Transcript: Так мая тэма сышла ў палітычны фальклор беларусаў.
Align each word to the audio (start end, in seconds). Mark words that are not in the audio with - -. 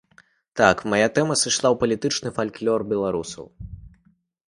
Так 0.61 0.81
мая 0.93 1.09
тэма 1.17 1.35
сышла 1.43 1.67
ў 1.73 1.83
палітычны 1.85 2.29
фальклор 2.41 2.89
беларусаў. 2.95 3.45